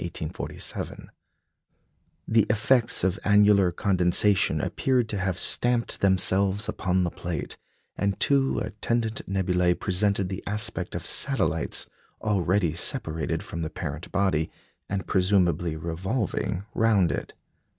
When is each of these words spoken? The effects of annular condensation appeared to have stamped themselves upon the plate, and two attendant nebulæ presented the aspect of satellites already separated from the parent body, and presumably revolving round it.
The 0.01 1.11
effects 2.49 3.03
of 3.03 3.19
annular 3.23 3.71
condensation 3.71 4.59
appeared 4.59 5.07
to 5.09 5.19
have 5.19 5.37
stamped 5.37 6.01
themselves 6.01 6.67
upon 6.67 7.03
the 7.03 7.11
plate, 7.11 7.55
and 7.95 8.19
two 8.19 8.57
attendant 8.57 9.21
nebulæ 9.31 9.79
presented 9.79 10.27
the 10.29 10.41
aspect 10.47 10.95
of 10.95 11.05
satellites 11.05 11.85
already 12.19 12.73
separated 12.73 13.43
from 13.43 13.61
the 13.61 13.69
parent 13.69 14.11
body, 14.11 14.49
and 14.89 15.05
presumably 15.05 15.75
revolving 15.75 16.63
round 16.73 17.11
it. 17.11 17.35